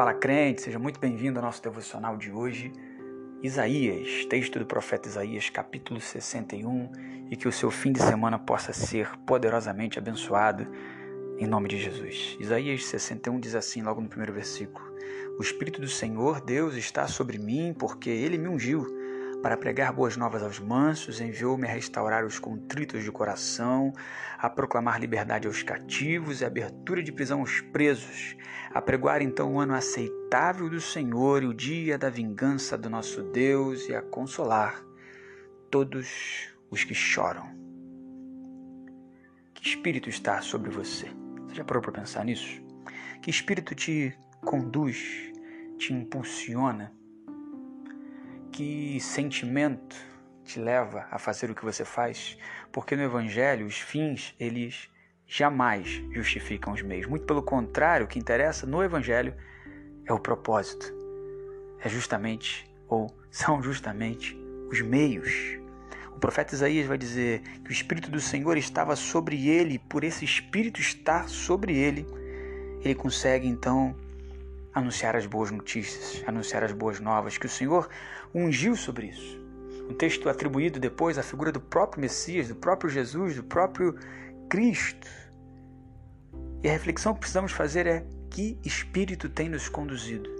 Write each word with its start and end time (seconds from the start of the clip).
Fala 0.00 0.14
crente, 0.14 0.62
seja 0.62 0.78
muito 0.78 0.98
bem-vindo 0.98 1.38
ao 1.38 1.44
nosso 1.44 1.62
devocional 1.62 2.16
de 2.16 2.32
hoje. 2.32 2.72
Isaías, 3.42 4.24
texto 4.30 4.58
do 4.58 4.64
profeta 4.64 5.06
Isaías, 5.06 5.50
capítulo 5.50 6.00
61, 6.00 6.90
e 7.30 7.36
que 7.36 7.46
o 7.46 7.52
seu 7.52 7.70
fim 7.70 7.92
de 7.92 8.00
semana 8.00 8.38
possa 8.38 8.72
ser 8.72 9.14
poderosamente 9.26 9.98
abençoado 9.98 10.66
em 11.38 11.46
nome 11.46 11.68
de 11.68 11.76
Jesus. 11.76 12.34
Isaías 12.40 12.82
61 12.86 13.40
diz 13.40 13.54
assim, 13.54 13.82
logo 13.82 14.00
no 14.00 14.08
primeiro 14.08 14.32
versículo: 14.32 14.90
O 15.38 15.42
Espírito 15.42 15.82
do 15.82 15.86
Senhor, 15.86 16.40
Deus, 16.40 16.76
está 16.76 17.06
sobre 17.06 17.38
mim, 17.38 17.76
porque 17.78 18.08
ele 18.08 18.38
me 18.38 18.48
ungiu 18.48 18.86
para 19.42 19.56
pregar 19.56 19.92
boas 19.92 20.16
novas 20.16 20.42
aos 20.42 20.58
mansos, 20.58 21.20
enviou-me 21.20 21.66
a 21.66 21.70
restaurar 21.70 22.24
os 22.24 22.38
contritos 22.38 23.02
de 23.02 23.10
coração, 23.10 23.92
a 24.38 24.50
proclamar 24.50 25.00
liberdade 25.00 25.46
aos 25.46 25.62
cativos 25.62 26.40
e 26.40 26.44
abertura 26.44 27.02
de 27.02 27.10
prisão 27.10 27.40
aos 27.40 27.60
presos, 27.60 28.36
a 28.72 28.82
pregoar 28.82 29.22
então 29.22 29.54
o 29.54 29.60
ano 29.60 29.74
aceitável 29.74 30.68
do 30.68 30.80
Senhor 30.80 31.42
e 31.42 31.46
o 31.46 31.54
dia 31.54 31.96
da 31.96 32.10
vingança 32.10 32.76
do 32.76 32.90
nosso 32.90 33.22
Deus 33.22 33.88
e 33.88 33.94
a 33.94 34.02
consolar 34.02 34.84
todos 35.70 36.52
os 36.70 36.84
que 36.84 36.94
choram. 36.94 37.48
Que 39.54 39.68
espírito 39.68 40.08
está 40.08 40.40
sobre 40.42 40.70
você? 40.70 41.06
Você 41.46 41.54
já 41.54 41.64
parou 41.64 41.82
para 41.82 41.92
pensar 41.92 42.24
nisso? 42.24 42.62
Que 43.22 43.30
espírito 43.30 43.74
te 43.74 44.16
conduz, 44.42 45.32
te 45.78 45.92
impulsiona? 45.92 46.99
Que 48.50 48.98
sentimento 49.00 49.96
te 50.44 50.58
leva 50.58 51.06
a 51.10 51.18
fazer 51.18 51.50
o 51.50 51.54
que 51.54 51.64
você 51.64 51.84
faz? 51.84 52.36
Porque 52.72 52.96
no 52.96 53.02
Evangelho 53.02 53.66
os 53.66 53.78
fins, 53.78 54.34
eles 54.38 54.90
jamais 55.26 56.02
justificam 56.10 56.72
os 56.72 56.82
meios. 56.82 57.06
Muito 57.06 57.24
pelo 57.24 57.42
contrário, 57.42 58.06
o 58.06 58.08
que 58.08 58.18
interessa 58.18 58.66
no 58.66 58.82
Evangelho 58.82 59.34
é 60.04 60.12
o 60.12 60.18
propósito. 60.18 60.92
É 61.80 61.88
justamente, 61.88 62.68
ou 62.88 63.06
são 63.30 63.62
justamente, 63.62 64.36
os 64.68 64.80
meios. 64.82 65.30
O 66.14 66.18
profeta 66.18 66.54
Isaías 66.54 66.86
vai 66.86 66.98
dizer 66.98 67.40
que 67.64 67.70
o 67.70 67.72
Espírito 67.72 68.10
do 68.10 68.20
Senhor 68.20 68.56
estava 68.58 68.96
sobre 68.96 69.48
ele, 69.48 69.78
por 69.78 70.04
esse 70.04 70.24
Espírito 70.24 70.80
estar 70.80 71.28
sobre 71.28 71.76
ele, 71.76 72.06
ele 72.82 72.94
consegue 72.94 73.46
então 73.46 73.94
anunciar 74.74 75.16
as 75.16 75.26
boas 75.26 75.50
notícias, 75.50 76.22
anunciar 76.26 76.62
as 76.64 76.72
boas 76.72 77.00
novas, 77.00 77.36
que 77.36 77.46
o 77.46 77.50
Senhor 77.50 77.88
ungiu 78.34 78.76
sobre 78.76 79.08
isso. 79.08 79.38
Um 79.88 79.94
texto 79.94 80.28
atribuído 80.28 80.78
depois 80.78 81.18
à 81.18 81.22
figura 81.22 81.50
do 81.50 81.60
próprio 81.60 82.00
Messias, 82.00 82.48
do 82.48 82.54
próprio 82.54 82.88
Jesus, 82.88 83.36
do 83.36 83.42
próprio 83.42 83.96
Cristo. 84.48 85.08
E 86.62 86.68
a 86.68 86.72
reflexão 86.72 87.14
que 87.14 87.20
precisamos 87.20 87.52
fazer 87.52 87.86
é: 87.86 88.04
que 88.30 88.58
espírito 88.64 89.28
tem 89.28 89.48
nos 89.48 89.68
conduzido? 89.68 90.30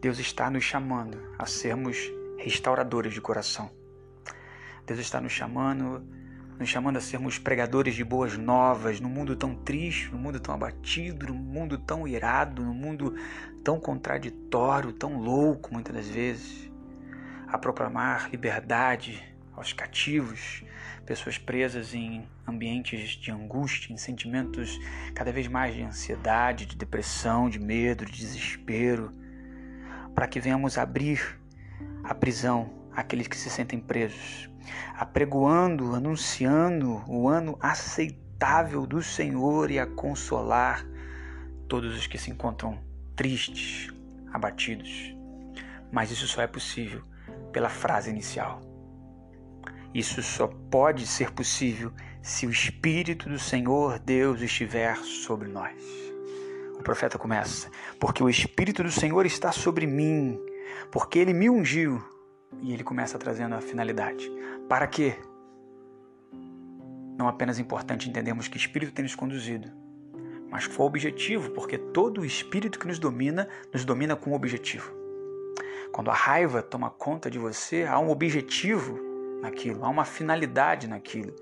Deus 0.00 0.18
está 0.18 0.50
nos 0.50 0.64
chamando 0.64 1.18
a 1.38 1.46
sermos 1.46 2.10
restauradores 2.38 3.12
de 3.12 3.20
coração. 3.20 3.70
Deus 4.86 4.98
está 4.98 5.20
nos 5.20 5.32
chamando 5.32 6.04
nos 6.62 6.70
chamando 6.70 6.96
a 6.96 7.00
sermos 7.00 7.38
pregadores 7.38 7.92
de 7.92 8.04
boas 8.04 8.38
novas 8.38 9.00
no 9.00 9.08
mundo 9.08 9.34
tão 9.34 9.52
triste, 9.52 10.12
no 10.12 10.16
mundo 10.16 10.38
tão 10.38 10.54
abatido, 10.54 11.26
no 11.26 11.34
mundo 11.34 11.76
tão 11.76 12.06
irado, 12.06 12.62
no 12.62 12.72
mundo 12.72 13.16
tão 13.64 13.80
contraditório, 13.80 14.92
tão 14.92 15.18
louco 15.18 15.72
muitas 15.72 15.92
das 15.92 16.06
vezes, 16.06 16.70
a 17.48 17.58
proclamar 17.58 18.30
liberdade 18.30 19.20
aos 19.56 19.72
cativos, 19.72 20.62
pessoas 21.04 21.36
presas 21.36 21.94
em 21.94 22.24
ambientes 22.46 23.10
de 23.10 23.32
angústia, 23.32 23.92
em 23.92 23.96
sentimentos 23.96 24.78
cada 25.16 25.32
vez 25.32 25.48
mais 25.48 25.74
de 25.74 25.82
ansiedade, 25.82 26.64
de 26.64 26.76
depressão, 26.76 27.50
de 27.50 27.58
medo, 27.58 28.06
de 28.06 28.12
desespero, 28.12 29.10
para 30.14 30.28
que 30.28 30.38
venhamos 30.38 30.78
abrir 30.78 31.40
a 32.04 32.14
prisão 32.14 32.81
àqueles 32.94 33.26
que 33.26 33.36
se 33.36 33.50
sentem 33.50 33.80
presos, 33.80 34.50
apregoando, 34.96 35.94
anunciando 35.94 37.02
o 37.06 37.28
ano 37.28 37.56
aceitável 37.60 38.86
do 38.86 39.02
Senhor 39.02 39.70
e 39.70 39.78
a 39.78 39.86
consolar 39.86 40.86
todos 41.68 41.96
os 41.96 42.06
que 42.06 42.18
se 42.18 42.30
encontram 42.30 42.78
tristes, 43.16 43.92
abatidos. 44.32 45.14
Mas 45.90 46.10
isso 46.10 46.26
só 46.26 46.42
é 46.42 46.46
possível 46.46 47.02
pela 47.52 47.68
frase 47.68 48.10
inicial. 48.10 48.60
Isso 49.94 50.22
só 50.22 50.46
pode 50.46 51.06
ser 51.06 51.32
possível 51.32 51.92
se 52.22 52.46
o 52.46 52.50
Espírito 52.50 53.28
do 53.28 53.38
Senhor 53.38 53.98
Deus 53.98 54.40
estiver 54.40 54.96
sobre 54.96 55.48
nós. 55.48 55.76
O 56.78 56.82
profeta 56.82 57.18
começa: 57.18 57.70
Porque 58.00 58.22
o 58.22 58.28
Espírito 58.28 58.82
do 58.82 58.90
Senhor 58.90 59.26
está 59.26 59.52
sobre 59.52 59.86
mim, 59.86 60.38
porque 60.90 61.18
ele 61.18 61.34
me 61.34 61.50
ungiu 61.50 62.02
e 62.60 62.72
ele 62.72 62.84
começa 62.84 63.18
trazendo 63.18 63.54
a 63.54 63.60
finalidade. 63.60 64.30
Para 64.68 64.86
quê? 64.86 65.16
Não 67.16 67.28
apenas 67.28 67.58
é 67.58 67.62
importante 67.62 68.08
entendermos 68.08 68.48
que 68.48 68.56
espírito 68.56 68.92
tem 68.92 69.04
nos 69.04 69.14
conduzido, 69.14 69.70
mas 70.50 70.66
qual 70.66 70.84
o 70.84 70.86
objetivo, 70.86 71.50
porque 71.50 71.78
todo 71.78 72.24
espírito 72.24 72.78
que 72.78 72.86
nos 72.86 72.98
domina, 72.98 73.48
nos 73.72 73.84
domina 73.84 74.16
com 74.16 74.30
um 74.30 74.34
objetivo. 74.34 74.92
Quando 75.92 76.10
a 76.10 76.14
raiva 76.14 76.62
toma 76.62 76.90
conta 76.90 77.30
de 77.30 77.38
você, 77.38 77.84
há 77.84 77.98
um 77.98 78.10
objetivo 78.10 78.98
naquilo, 79.40 79.84
há 79.84 79.88
uma 79.88 80.04
finalidade 80.04 80.86
naquilo. 80.88 81.34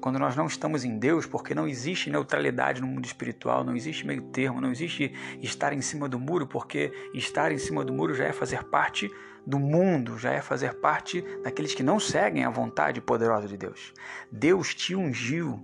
Quando 0.00 0.18
nós 0.18 0.36
não 0.36 0.46
estamos 0.46 0.84
em 0.84 0.98
Deus, 0.98 1.26
porque 1.26 1.54
não 1.54 1.66
existe 1.66 2.10
neutralidade 2.10 2.80
no 2.80 2.86
mundo 2.86 3.04
espiritual, 3.04 3.64
não 3.64 3.76
existe 3.76 4.06
meio 4.06 4.22
termo, 4.22 4.60
não 4.60 4.70
existe 4.70 5.12
estar 5.42 5.72
em 5.72 5.80
cima 5.80 6.08
do 6.08 6.18
muro, 6.18 6.46
porque 6.46 6.92
estar 7.14 7.52
em 7.52 7.58
cima 7.58 7.84
do 7.84 7.92
muro 7.92 8.14
já 8.14 8.24
é 8.24 8.32
fazer 8.32 8.64
parte 8.64 9.10
do 9.46 9.58
mundo, 9.58 10.18
já 10.18 10.32
é 10.32 10.42
fazer 10.42 10.74
parte 10.74 11.24
daqueles 11.42 11.74
que 11.74 11.82
não 11.82 11.98
seguem 11.98 12.44
a 12.44 12.50
vontade 12.50 13.00
poderosa 13.00 13.48
de 13.48 13.56
Deus. 13.56 13.92
Deus 14.30 14.74
te 14.74 14.94
ungiu 14.94 15.58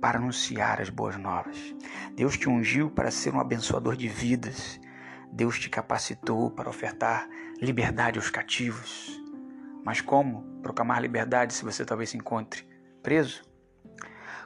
para 0.00 0.18
anunciar 0.18 0.80
as 0.80 0.90
boas 0.90 1.16
novas. 1.16 1.56
Deus 2.16 2.36
te 2.36 2.48
ungiu 2.48 2.90
para 2.90 3.10
ser 3.10 3.34
um 3.34 3.40
abençoador 3.40 3.96
de 3.96 4.08
vidas. 4.08 4.80
Deus 5.30 5.58
te 5.58 5.70
capacitou 5.70 6.50
para 6.50 6.68
ofertar 6.68 7.28
liberdade 7.60 8.18
aos 8.18 8.28
cativos. 8.28 9.20
Mas 9.84 10.00
como 10.00 10.42
proclamar 10.62 11.00
liberdade 11.00 11.54
se 11.54 11.64
você 11.64 11.84
talvez 11.84 12.10
se 12.10 12.16
encontre 12.16 12.64
preso? 13.02 13.42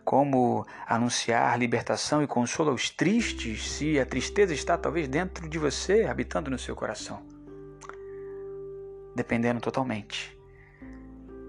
Como 0.04 0.64
anunciar 0.86 1.58
libertação 1.58 2.22
e 2.22 2.26
consolo 2.26 2.70
aos 2.70 2.90
tristes 2.90 3.70
se 3.72 3.98
a 3.98 4.06
tristeza 4.06 4.54
está 4.54 4.78
talvez 4.78 5.08
dentro 5.08 5.48
de 5.48 5.58
você, 5.58 6.04
habitando 6.04 6.50
no 6.50 6.58
seu 6.58 6.76
coração? 6.76 7.22
Dependendo 9.14 9.60
totalmente 9.60 10.36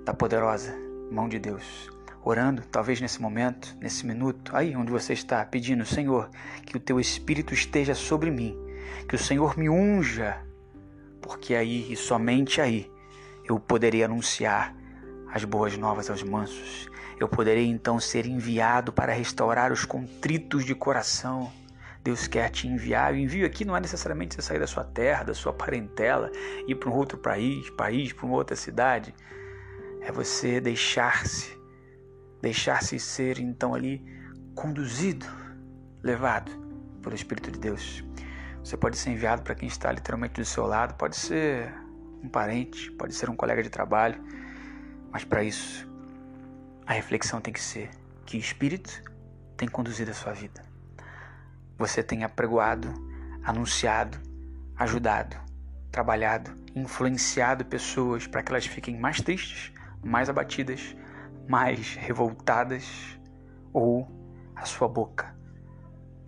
da 0.03 0.13
poderosa 0.13 0.73
mão 1.11 1.27
de 1.27 1.37
Deus. 1.37 1.89
Orando, 2.23 2.61
talvez 2.71 2.99
nesse 3.01 3.21
momento, 3.21 3.75
nesse 3.79 4.05
minuto, 4.05 4.55
aí 4.55 4.75
onde 4.75 4.91
você 4.91 5.13
está, 5.13 5.43
pedindo, 5.45 5.85
Senhor, 5.85 6.29
que 6.65 6.77
o 6.77 6.79
teu 6.79 6.99
Espírito 6.99 7.53
esteja 7.53 7.93
sobre 7.93 8.31
mim, 8.31 8.57
que 9.07 9.15
o 9.15 9.19
Senhor 9.19 9.57
me 9.57 9.69
unja, 9.69 10.41
porque 11.21 11.55
aí 11.55 11.91
e 11.91 11.95
somente 11.95 12.61
aí 12.61 12.89
eu 13.45 13.59
poderei 13.59 14.03
anunciar 14.03 14.76
as 15.37 15.43
boas 15.43 15.77
novas 15.77 16.09
aos 16.09 16.23
mansos. 16.23 16.89
Eu 17.19 17.27
poderei 17.27 17.67
então 17.67 17.99
ser 17.99 18.25
enviado 18.25 18.91
para 18.91 19.13
restaurar 19.13 19.71
os 19.71 19.85
contritos 19.85 20.65
de 20.65 20.73
coração. 20.73 21.51
Deus 22.03 22.27
quer 22.27 22.49
te 22.49 22.67
enviar. 22.67 23.13
O 23.13 23.15
envio 23.15 23.45
aqui 23.45 23.63
não 23.63 23.77
é 23.77 23.79
necessariamente 23.79 24.35
você 24.35 24.41
sair 24.41 24.59
da 24.59 24.65
sua 24.65 24.83
terra, 24.83 25.23
da 25.23 25.33
sua 25.35 25.53
parentela, 25.53 26.31
ir 26.67 26.75
para 26.75 26.89
um 26.89 26.93
outro 26.93 27.17
país, 27.19 27.69
país, 27.71 28.11
para 28.13 28.25
uma 28.25 28.35
outra 28.35 28.55
cidade. 28.55 29.13
É 30.01 30.11
você 30.11 30.59
deixar-se, 30.59 31.55
deixar-se 32.41 32.99
ser 32.99 33.39
então 33.39 33.75
ali 33.75 34.03
conduzido, 34.55 35.25
levado 36.01 36.51
pelo 37.03 37.13
Espírito 37.13 37.51
de 37.51 37.59
Deus. 37.59 38.03
Você 38.63 38.75
pode 38.75 38.97
ser 38.97 39.11
enviado 39.11 39.43
para 39.43 39.53
quem 39.53 39.67
está 39.67 39.91
literalmente 39.91 40.41
do 40.41 40.45
seu 40.45 40.65
lado, 40.65 40.95
pode 40.95 41.15
ser 41.15 41.71
um 42.23 42.29
parente, 42.29 42.91
pode 42.93 43.13
ser 43.13 43.29
um 43.29 43.35
colega 43.35 43.61
de 43.61 43.69
trabalho, 43.69 44.19
mas 45.17 45.25
para 45.25 45.43
isso 45.43 45.89
a 46.85 46.93
reflexão 46.93 47.41
tem 47.41 47.51
que 47.51 47.59
ser 47.59 47.89
que 48.23 48.37
espírito 48.37 49.01
tem 49.57 49.67
conduzido 49.67 50.11
a 50.11 50.13
sua 50.13 50.31
vida. 50.31 50.61
Você 51.75 52.03
tem 52.03 52.23
apregoado, 52.23 52.93
anunciado, 53.43 54.19
ajudado, 54.75 55.35
trabalhado, 55.91 56.55
influenciado 56.75 57.65
pessoas 57.65 58.27
para 58.27 58.43
que 58.43 58.51
elas 58.51 58.67
fiquem 58.67 58.95
mais 58.95 59.19
tristes, 59.19 59.73
mais 60.03 60.29
abatidas, 60.29 60.95
mais 61.49 61.95
revoltadas, 61.95 62.85
ou 63.73 64.07
a 64.55 64.65
sua 64.65 64.87
boca 64.87 65.35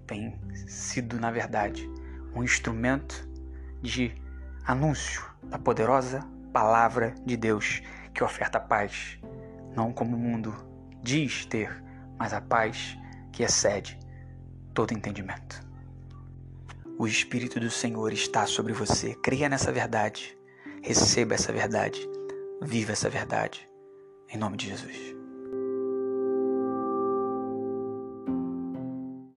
tem 0.07 0.35
sido, 0.65 1.19
na 1.19 1.29
verdade, 1.29 1.87
um 2.33 2.43
instrumento 2.43 3.29
de 3.83 4.19
anúncio 4.65 5.23
da 5.43 5.59
poderosa 5.59 6.27
palavra 6.51 7.13
de 7.23 7.37
Deus 7.37 7.83
que 8.19 8.23
oferta 8.25 8.59
paz, 8.59 9.17
não 9.73 9.93
como 9.93 10.17
o 10.17 10.19
mundo 10.19 10.53
diz 11.01 11.45
ter, 11.45 11.81
mas 12.17 12.33
a 12.33 12.41
paz 12.41 12.97
que 13.31 13.43
excede 13.43 13.97
todo 14.73 14.91
entendimento. 14.91 15.65
O 16.97 17.07
Espírito 17.07 17.61
do 17.61 17.69
Senhor 17.69 18.11
está 18.11 18.45
sobre 18.45 18.73
você. 18.73 19.15
Creia 19.23 19.47
nessa 19.47 19.71
verdade. 19.71 20.37
Receba 20.83 21.35
essa 21.35 21.53
verdade. 21.53 21.97
Viva 22.61 22.91
essa 22.91 23.09
verdade. 23.09 23.69
Em 24.27 24.37
nome 24.37 24.57
de 24.57 24.67
Jesus. 24.67 25.18